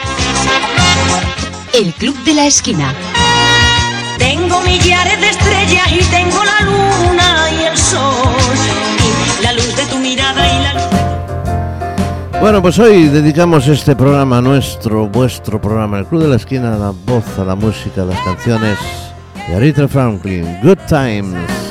El 1.73 1.93
Club 1.95 2.17
de 2.25 2.35
la 2.35 2.47
Esquina. 2.47 2.95
Tengo 4.19 4.61
millares 4.63 5.21
de 5.21 5.31
estrellas 5.31 5.93
y 5.93 6.05
tengo 6.05 6.45
la 6.45 6.65
luna 6.65 7.51
y 7.51 7.65
el 7.65 7.77
sol. 7.77 8.37
Y 9.39 9.43
la 9.43 9.53
luz 9.53 9.77
de 9.77 9.85
tu 9.87 9.99
mirada 9.99 10.47
y 10.47 10.63
la 10.63 10.75
luz 10.75 12.41
Bueno, 12.41 12.63
pues 12.63 12.79
hoy 12.79 13.09
dedicamos 13.09 13.67
este 13.67 13.97
programa, 13.97 14.41
nuestro, 14.41 15.09
vuestro 15.09 15.61
programa, 15.61 15.99
el 15.99 16.07
Club 16.07 16.23
de 16.23 16.29
la 16.29 16.37
Esquina, 16.37 16.75
a 16.75 16.79
la 16.79 16.91
voz, 16.91 17.25
a 17.39 17.45
la 17.45 17.55
música, 17.55 18.03
a 18.03 18.05
las 18.05 18.21
canciones 18.21 18.79
de 19.49 19.57
Aretha 19.57 19.89
Franklin, 19.89 20.61
Good 20.63 20.79
Times. 20.89 21.35
Times 21.35 21.66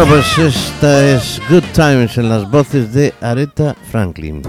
Bueno, 0.00 0.14
pues 0.14 0.38
esta 0.38 1.04
es 1.14 1.42
Good 1.50 1.64
Times 1.74 2.16
en 2.16 2.30
las 2.30 2.50
voces 2.50 2.94
de 2.94 3.12
Aretha 3.20 3.76
Franklin. 3.90 4.40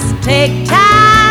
Just 0.00 0.22
take 0.22 0.66
time, 0.66 1.29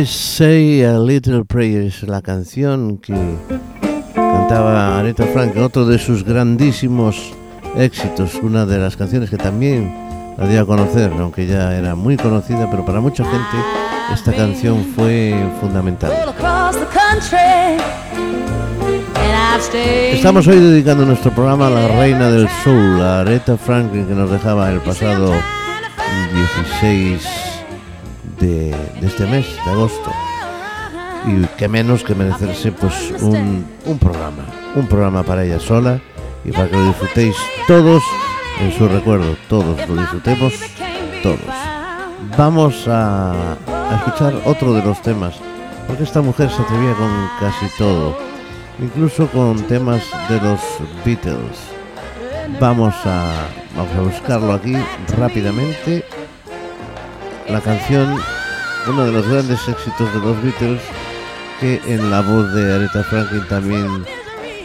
I 0.00 0.06
Say 0.06 0.82
a 0.82 0.98
Little 0.98 1.44
Prayer 1.44 1.82
es 1.82 2.02
la 2.04 2.22
canción 2.22 2.96
que 2.96 3.12
cantaba 4.14 4.98
Aretha 4.98 5.26
Franklin, 5.26 5.62
otro 5.62 5.84
de 5.84 5.98
sus 5.98 6.24
grandísimos 6.24 7.34
éxitos, 7.76 8.36
una 8.36 8.64
de 8.64 8.78
las 8.78 8.96
canciones 8.96 9.28
que 9.28 9.36
también 9.36 9.94
la 10.38 10.46
dio 10.46 10.62
a 10.62 10.64
conocer, 10.64 11.12
aunque 11.18 11.46
ya 11.46 11.76
era 11.76 11.94
muy 11.94 12.16
conocida, 12.16 12.70
pero 12.70 12.86
para 12.86 13.00
mucha 13.00 13.24
gente 13.24 13.56
esta 14.14 14.32
canción 14.32 14.86
fue 14.96 15.34
fundamental. 15.60 16.12
Estamos 20.12 20.46
hoy 20.46 20.60
dedicando 20.60 21.04
nuestro 21.04 21.30
programa 21.32 21.66
a 21.66 21.70
la 21.70 21.88
reina 21.88 22.30
del 22.30 22.48
soul, 22.64 23.02
a 23.02 23.20
Aretha 23.20 23.58
Franklin, 23.58 24.06
que 24.06 24.14
nos 24.14 24.30
dejaba 24.30 24.70
el 24.70 24.80
pasado 24.80 25.34
16 26.32 27.49
de, 28.40 28.74
este 29.02 29.26
mes, 29.26 29.46
de 29.64 29.70
agosto. 29.70 30.10
Y 31.26 31.44
qué 31.58 31.68
menos 31.68 32.02
que 32.02 32.14
merecerse 32.14 32.72
pues 32.72 33.12
un, 33.20 33.66
un 33.84 33.98
programa, 33.98 34.44
un 34.74 34.86
programa 34.86 35.22
para 35.22 35.44
ella 35.44 35.60
sola 35.60 36.00
y 36.44 36.50
para 36.50 36.68
que 36.68 36.76
lo 36.76 36.86
disfrutéis 36.86 37.36
todos 37.66 38.02
en 38.60 38.72
su 38.72 38.88
recuerdo, 38.88 39.36
todos 39.48 39.88
lo 39.88 39.96
disfrutemos, 39.96 40.54
todos. 41.22 41.38
Vamos 42.36 42.88
a, 42.88 43.52
a 43.52 43.96
escuchar 43.96 44.34
otro 44.44 44.72
de 44.72 44.82
los 44.82 45.00
temas, 45.02 45.34
porque 45.86 46.04
esta 46.04 46.22
mujer 46.22 46.50
se 46.50 46.62
atrevía 46.62 46.94
con 46.94 47.10
casi 47.38 47.66
todo, 47.76 48.16
incluso 48.78 49.26
con 49.28 49.62
temas 49.64 50.02
de 50.28 50.40
los 50.40 50.60
Beatles. 51.04 51.58
Vamos 52.58 52.94
a, 53.04 53.48
vamos 53.76 53.94
a 53.96 54.00
buscarlo 54.00 54.52
aquí 54.52 54.74
rápidamente. 55.18 56.04
La 57.50 57.60
canción, 57.60 58.16
uno 58.86 59.04
de 59.04 59.12
los 59.12 59.26
grandes 59.26 59.66
éxitos 59.66 60.14
de 60.14 60.20
los 60.20 60.40
Beatles, 60.40 60.80
que 61.58 61.80
en 61.86 62.08
la 62.10 62.20
voz 62.20 62.54
de 62.54 62.74
Aretha 62.74 63.02
Franklin 63.02 63.42
también 63.48 64.04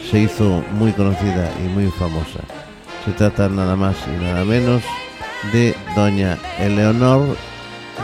se 0.08 0.20
hizo 0.20 0.62
muy 0.72 0.92
conocida 0.92 1.50
y 1.64 1.68
muy 1.68 1.90
famosa. 1.90 2.38
Se 3.04 3.10
trata 3.12 3.48
nada 3.48 3.74
más 3.74 3.96
y 4.06 4.22
nada 4.22 4.44
menos 4.44 4.82
de 5.52 5.74
doña 5.96 6.38
Eleonor 6.60 7.36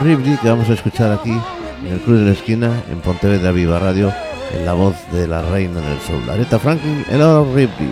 Ripley, 0.01 0.37
que 0.39 0.49
vamos 0.49 0.69
a 0.69 0.75
escuchar 0.75 1.13
aquí 1.13 1.41
en 1.87 1.93
el 1.93 2.01
Club 2.01 2.19
de 2.19 2.25
la 2.27 2.33
Esquina, 2.33 2.73
en 2.91 3.01
Pontevedra 3.01 3.53
Viva 3.53 3.79
Radio, 3.79 4.13
en 4.53 4.67
la 4.67 4.73
voz 4.73 4.97
de 5.13 5.29
la 5.29 5.43
reina 5.43 5.81
del 5.81 6.01
sol, 6.01 6.29
Aretha 6.29 6.59
Franklin, 6.59 7.05
Eleanor 7.09 7.47
Ripley. 7.55 7.89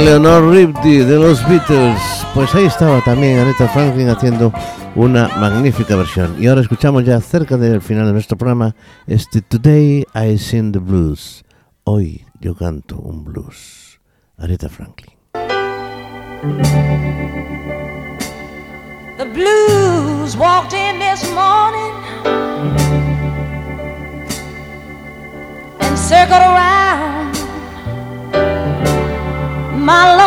Eleanor 0.00 0.50
Rigby 0.50 1.04
de 1.04 1.18
los 1.18 1.46
Beatles. 1.46 2.00
Pues 2.32 2.54
ahí 2.54 2.64
estaba 2.64 3.02
también 3.02 3.38
Aretha 3.38 3.68
Franklin 3.68 4.08
haciendo 4.08 4.50
una 4.94 5.28
magnífica 5.36 5.94
versión. 5.94 6.42
Y 6.42 6.46
ahora 6.46 6.62
escuchamos 6.62 7.04
ya 7.04 7.20
cerca 7.20 7.58
del 7.58 7.82
final 7.82 8.06
de 8.06 8.14
nuestro 8.14 8.38
programa 8.38 8.74
este 9.06 9.42
Today 9.42 10.06
I 10.14 10.38
Sing 10.38 10.72
the 10.72 10.78
Blues. 10.78 11.44
Hoy 11.84 12.24
yo 12.40 12.54
canto 12.54 12.96
un 12.96 13.24
blues. 13.24 14.00
Aretha 14.38 14.70
Franklin. 14.70 15.14
The 19.18 19.26
blues 19.26 20.34
walked 20.34 20.72
in 20.72 20.98
this 20.98 21.30
morning 21.34 21.92
and 25.78 25.98
circled 25.98 26.40
around 26.40 27.29
my 29.80 30.14
lonely 30.14 30.19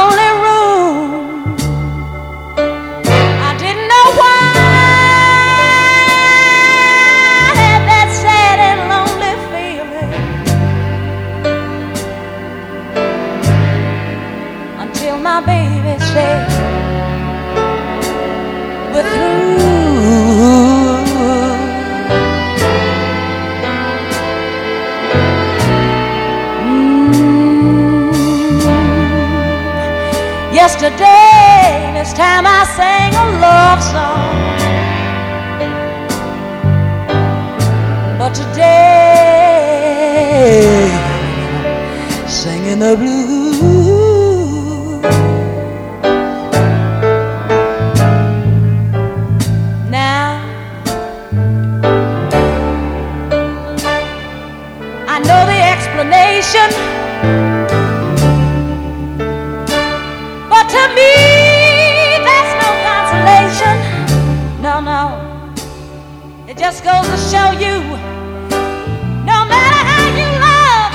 Yesterday, 30.83 31.93
this 31.93 32.11
time 32.11 32.45
I 32.45 32.65
sang 32.75 33.15
a 33.15 33.25
love 33.39 33.81
song. 33.81 34.35
But 38.19 38.33
today, 38.33 39.63
singing 42.27 42.79
the 42.79 42.97
blues. 42.97 43.42
It 66.53 66.59
just 66.59 66.83
goes 66.83 67.07
to 67.07 67.17
show 67.17 67.51
you. 67.57 67.81
No 69.25 69.45
matter 69.49 69.81
how 69.89 70.05
you 70.19 70.29
love, 70.47 70.93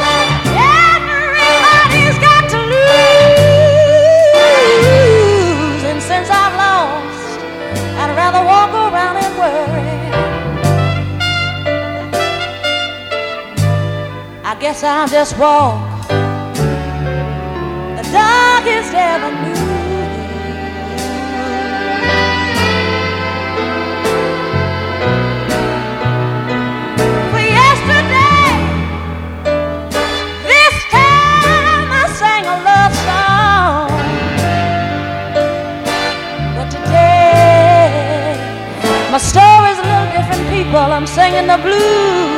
everybody's 0.95 2.19
got 2.23 2.49
to 2.55 2.59
lose. 2.75 3.03
And 5.91 6.01
since 6.01 6.29
I've 6.31 6.55
lost, 6.55 7.41
I'd 7.99 8.15
rather 8.15 8.43
walk 8.53 8.71
around 8.71 9.17
and 9.25 9.35
worry. 9.43 9.91
I 14.45 14.55
guess 14.61 14.85
I'll 14.85 15.09
just 15.09 15.37
walk 15.39 16.09
the 17.97 18.05
darkest 18.13 18.95
avenue. 18.95 19.58
People. 40.59 40.93
I'm 40.97 41.07
singing 41.07 41.47
the 41.47 41.59
blues. 41.59 42.38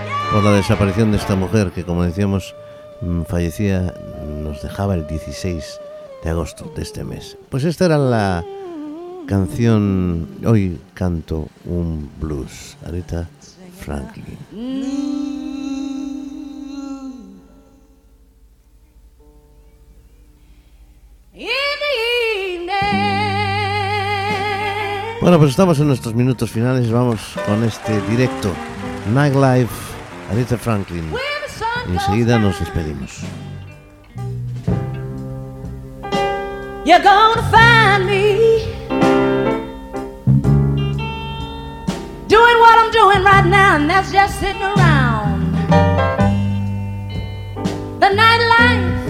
por 0.31 0.43
la 0.43 0.51
desaparición 0.51 1.11
de 1.11 1.17
esta 1.17 1.35
mujer 1.35 1.71
que, 1.71 1.83
como 1.83 2.03
decíamos, 2.03 2.55
mm, 3.01 3.23
fallecía, 3.23 3.93
nos 4.43 4.61
dejaba 4.61 4.95
el 4.95 5.05
16 5.05 5.79
de 6.23 6.29
agosto 6.29 6.71
de 6.75 6.83
este 6.83 7.03
mes. 7.03 7.37
Pues 7.49 7.65
esta 7.65 7.85
era 7.85 7.97
la 7.97 8.45
canción 9.27 10.27
Hoy 10.45 10.79
canto 10.93 11.47
un 11.65 12.09
blues, 12.19 12.77
Aretha 12.85 13.27
Franklin. 13.79 14.37
Bueno, 25.21 25.37
pues 25.37 25.51
estamos 25.51 25.79
en 25.79 25.87
nuestros 25.87 26.15
minutos 26.15 26.49
finales, 26.49 26.91
vamos 26.91 27.19
con 27.45 27.63
este 27.63 28.01
directo 28.09 28.51
Nightlife, 29.13 29.91
Aretha 30.31 30.57
Franklin. 30.57 31.11
enseguida 31.89 32.39
nos 32.39 32.57
despedimos. 32.57 33.19
You're 36.85 37.03
gonna 37.03 37.43
find 37.51 38.05
me 38.05 38.63
doing 42.27 42.57
what 42.63 42.75
I'm 42.79 42.91
doing 42.91 43.23
right 43.25 43.45
now, 43.45 43.75
and 43.75 43.89
that's 43.89 44.09
just 44.13 44.39
sitting 44.39 44.63
around. 44.63 45.51
The 47.99 48.07
nightlife, 48.07 49.00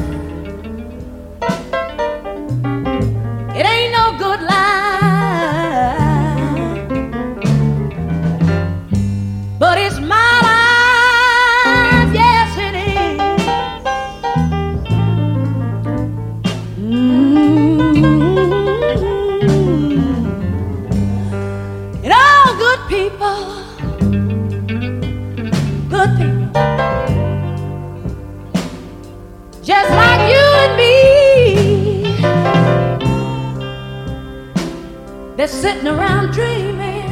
They're 35.42 35.48
sitting 35.48 35.88
around 35.88 36.34
dreaming. 36.34 37.12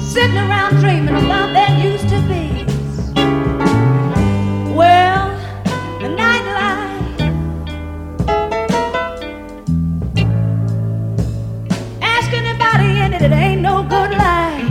Sitting 0.00 0.38
around 0.38 0.80
dreaming 0.80 1.14
about 1.14 1.52
that 1.52 1.78
used 1.84 2.08
to 2.08 2.18
be. 2.22 2.64
Well, 4.74 5.28
the 6.00 6.08
nightlife. 6.08 7.20
Ask 12.00 12.32
anybody 12.32 13.00
in 13.00 13.12
it, 13.12 13.20
it 13.20 13.32
ain't 13.32 13.60
no 13.60 13.82
good 13.82 14.12
life. 14.12 14.70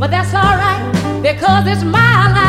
But 0.00 0.10
that's 0.10 0.32
alright 0.32 1.22
because 1.22 1.66
it's 1.66 1.84
my 1.84 2.32
life. 2.32 2.45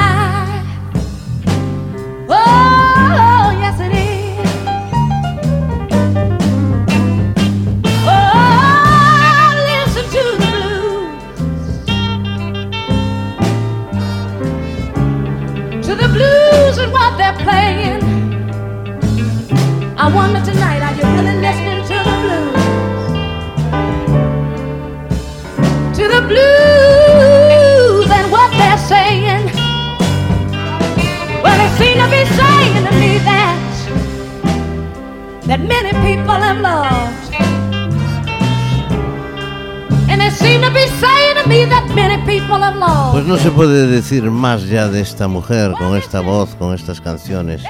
Se 43.48 43.54
puede 43.54 43.88
decir 43.88 44.30
más 44.30 44.68
ya 44.68 44.90
de 44.90 45.00
esta 45.00 45.30
mujer, 45.30 45.72
con 45.78 45.96
esta 45.96 46.20
voz, 46.20 46.54
con 46.56 46.76
estas 46.76 47.00
canciones, 47.00 47.64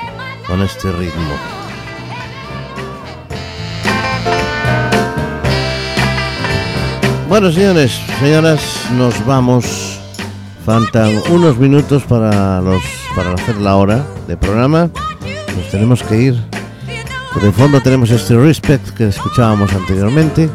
con 0.47 0.63
este 0.63 0.91
ritmo. 0.91 1.35
Bueno, 7.29 7.51
señores, 7.51 7.91
señoras, 8.19 8.59
nos 8.97 9.23
vamos. 9.27 9.99
Faltan 10.65 11.21
unos 11.29 11.59
minutos 11.59 12.01
para 12.05 12.59
los 12.59 12.81
para 13.15 13.35
hacer 13.35 13.57
la 13.57 13.75
hora 13.75 14.03
de 14.27 14.35
programa. 14.35 14.89
Nos 15.55 15.69
tenemos 15.69 16.01
que 16.01 16.19
ir. 16.19 16.43
De 17.39 17.51
fondo 17.51 17.81
tenemos 17.81 18.09
este 18.09 18.35
Respect 18.35 18.89
que 18.95 19.09
escuchábamos 19.09 19.71
anteriormente 19.73 20.49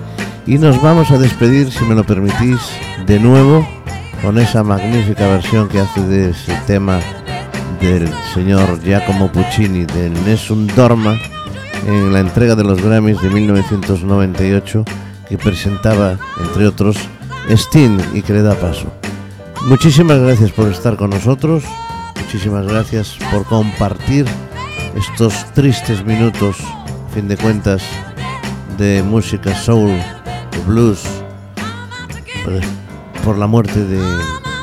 y 0.49 0.59
nos 0.59 0.83
vamos 0.83 1.13
a 1.13 1.19
despedir, 1.19 1.71
si 1.71 1.85
me 1.85 1.95
lo 1.95 2.03
permitís, 2.03 2.59
de 3.07 3.21
nuevo 3.21 3.82
con 4.23 4.39
esa 4.39 4.63
magnífica 4.63 5.27
versión 5.27 5.69
que 5.69 5.81
hace 5.81 6.01
de 6.07 6.31
ese 6.31 6.55
tema 6.67 7.01
del 7.81 8.09
señor 8.33 8.81
Giacomo 8.81 9.31
Puccini 9.33 9.85
del 9.85 10.13
Nessun 10.25 10.69
Dorma 10.69 11.19
en 11.87 12.13
la 12.13 12.21
entrega 12.21 12.55
de 12.55 12.63
los 12.63 12.81
Grammys 12.81 13.21
de 13.21 13.29
1998 13.29 14.85
que 15.29 15.37
presentaba, 15.37 16.17
entre 16.41 16.69
otros, 16.69 16.97
Sting 17.49 17.99
y 18.15 18.23
que 18.23 18.35
le 18.35 18.43
da 18.43 18.55
paso. 18.55 18.87
Muchísimas 19.67 20.21
gracias 20.21 20.53
por 20.53 20.69
estar 20.69 20.97
con 20.97 21.11
nosotros, 21.11 21.65
muchísimas 22.21 22.67
gracias 22.67 23.17
por 23.33 23.45
compartir 23.45 24.27
estos 24.97 25.53
tristes 25.53 26.05
minutos, 26.05 26.59
a 26.61 27.15
fin 27.15 27.27
de 27.27 27.37
cuentas, 27.37 27.83
de 28.79 29.03
música 29.03 29.53
soul, 29.55 29.91
de 29.91 30.59
blues, 30.67 31.03
por 33.25 33.39
la 33.39 33.47
muerte 33.47 33.85
de 33.85 34.01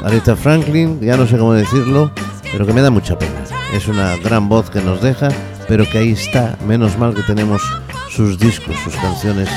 Aretha 0.04 0.36
Franklin, 0.36 1.00
ya 1.02 1.18
no 1.18 1.26
sé 1.28 1.38
cómo 1.38 1.54
decirlo, 1.54 2.12
pero 2.52 2.66
que 2.66 2.74
me 2.74 2.82
da 2.82 2.90
mucha 2.90 3.18
pena. 3.18 3.44
Es 3.74 3.88
una 3.88 4.16
gran 4.18 4.50
voz 4.50 4.70
que 4.70 4.82
nos 4.82 5.02
deja, 5.02 5.30
pero 5.68 5.86
que 5.90 6.00
ahí 6.00 6.12
está, 6.12 6.58
menos 6.68 6.98
mal 6.98 7.14
que 7.14 7.22
tenemos 7.24 7.62
sus 8.10 8.38
discos, 8.38 8.76
sus 8.84 8.96
canciones 8.96 9.50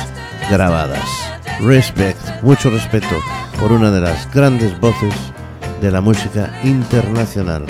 grabadas. 0.50 1.08
Respect, 1.60 2.18
mucho 2.42 2.70
respeto 2.70 3.16
por 3.58 3.72
una 3.72 3.90
de 3.90 4.00
las 4.00 4.32
grandes 4.32 4.78
voces 4.80 5.14
de 5.80 5.90
la 5.90 6.00
música 6.00 6.60
internacional. 6.64 7.64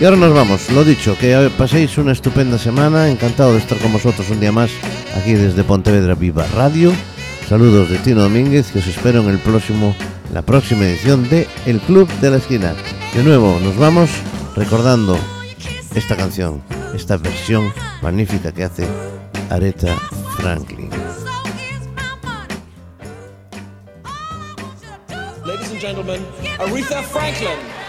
Y 0.00 0.04
ahora 0.04 0.16
nos 0.16 0.34
vamos, 0.34 0.70
lo 0.70 0.82
dicho, 0.82 1.16
que 1.18 1.50
paséis 1.58 1.98
una 1.98 2.12
estupenda 2.12 2.58
semana, 2.58 3.08
encantado 3.08 3.52
de 3.52 3.58
estar 3.58 3.78
con 3.78 3.92
vosotros 3.92 4.28
un 4.30 4.40
día 4.40 4.52
más 4.52 4.70
aquí 5.16 5.34
desde 5.34 5.62
Pontevedra 5.62 6.14
Viva 6.14 6.46
Radio. 6.56 6.92
Saludos 7.50 7.90
de 7.90 7.98
Tino 7.98 8.22
Domínguez, 8.22 8.70
que 8.70 8.78
os 8.78 8.86
espero 8.86 9.22
en 9.22 9.28
el 9.28 9.40
próximo, 9.40 9.92
la 10.32 10.40
próxima 10.40 10.84
edición 10.84 11.28
de 11.28 11.48
El 11.66 11.80
Club 11.80 12.08
de 12.20 12.30
la 12.30 12.36
Esquina. 12.36 12.76
De 13.12 13.24
nuevo, 13.24 13.58
nos 13.58 13.76
vamos 13.76 14.08
recordando 14.54 15.18
esta 15.96 16.14
canción, 16.14 16.62
esta 16.94 17.16
versión 17.16 17.72
magnífica 18.02 18.52
que 18.52 18.62
hace 18.62 18.86
Aretha 19.50 19.96
Franklin. 20.36 20.90
Ladies 25.44 25.72
and 25.72 25.80
gentlemen, 25.80 26.20
Aretha 26.60 27.02
Franklin. 27.02 27.79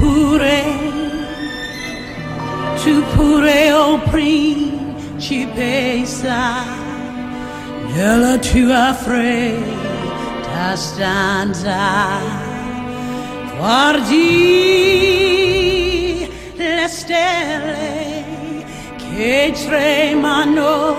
Pure 0.00 0.62
Tu 2.82 2.94
pure 3.14 3.72
oh 3.72 3.92
o 3.92 3.98
principessa 4.10 5.58
Nella 7.94 8.38
tua 8.38 8.94
fredda 8.94 10.76
stanza 10.76 11.78
Guardi 13.58 14.30
le 16.56 16.88
stelle 16.88 18.64
che 18.96 19.52
tremano 19.66 20.96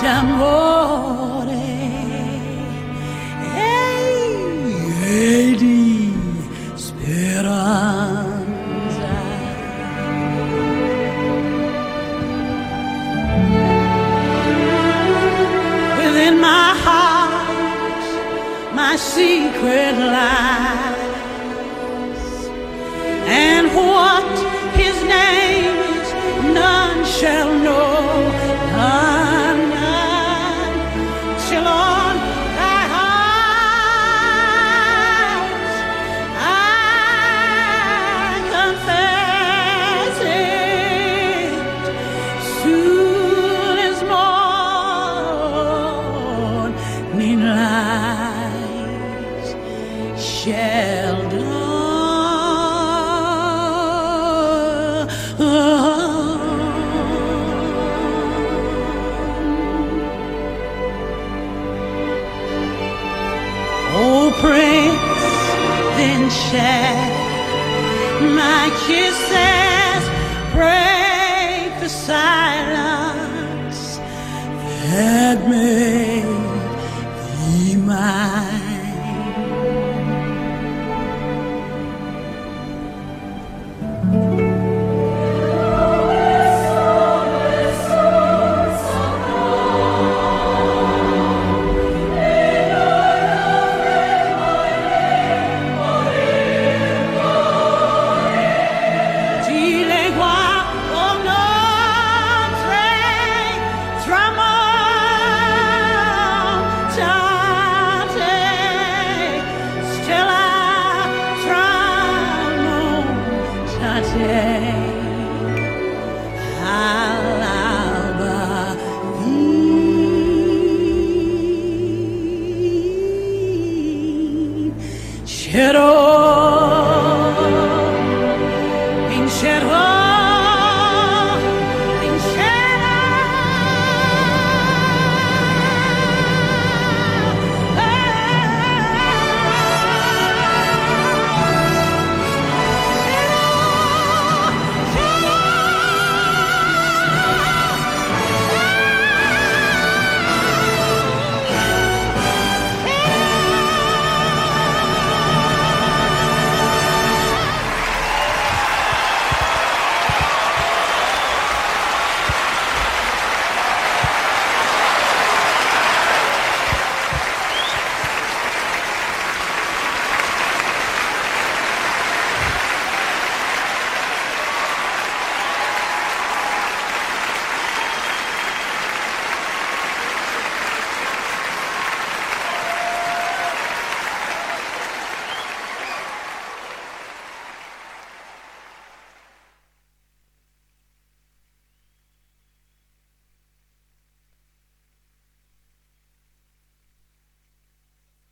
d'amore 0.00 1.39